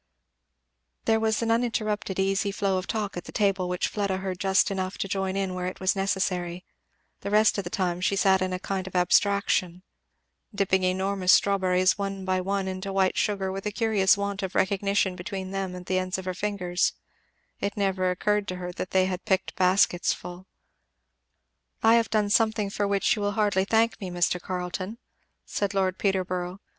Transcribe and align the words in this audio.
There 1.05 1.19
was 1.19 1.43
an 1.43 1.51
uninterrupted 1.51 2.17
easy 2.17 2.51
flow 2.51 2.79
of 2.79 2.87
talk 2.87 3.15
at 3.17 3.25
the 3.25 3.31
table, 3.31 3.69
which 3.69 3.87
Fleda 3.87 4.17
heard 4.17 4.39
just 4.39 4.71
enough 4.71 4.97
to 4.97 5.07
join 5.07 5.35
in 5.35 5.53
where 5.53 5.67
it 5.67 5.79
was 5.79 5.95
necessary; 5.95 6.65
the 7.19 7.29
rest 7.29 7.59
of 7.59 7.63
the 7.65 7.69
time 7.69 8.01
she 8.01 8.15
sat 8.15 8.41
in 8.41 8.51
a 8.51 8.57
kind 8.57 8.87
of 8.87 8.95
abstraction, 8.95 9.83
dipping 10.55 10.81
enormous 10.81 11.31
strawberries 11.31 11.99
one 11.99 12.25
by 12.25 12.41
one 12.41 12.67
into 12.67 12.91
white 12.91 13.15
sugar, 13.15 13.51
with 13.51 13.67
a 13.67 13.71
curious 13.71 14.17
want 14.17 14.41
of 14.41 14.55
recognition 14.55 15.15
between 15.15 15.51
them 15.51 15.75
and 15.75 15.85
the 15.85 15.99
ends 15.99 16.17
of 16.17 16.25
her 16.25 16.33
fingers; 16.33 16.93
it 17.59 17.77
never 17.77 18.09
occurred 18.09 18.47
to 18.47 18.55
her 18.55 18.71
that 18.71 18.89
they 18.89 19.05
had 19.05 19.23
picked 19.25 19.55
baskets 19.55 20.13
full. 20.13 20.47
"I 21.83 21.93
have 21.93 22.09
done 22.09 22.31
something 22.31 22.71
for 22.71 22.87
which 22.87 23.15
you 23.15 23.21
will 23.21 23.33
hardly 23.33 23.65
thank 23.65 24.01
me, 24.01 24.09
Mr. 24.09 24.41
Carleton," 24.41 24.97
said 25.45 25.75
Lord 25.75 25.99
Peterborough. 25.99 26.59